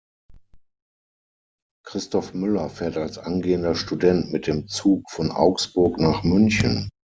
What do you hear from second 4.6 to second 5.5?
Zug von